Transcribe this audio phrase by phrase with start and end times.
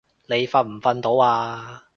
[0.25, 1.83] 你瞓唔瞓到啊？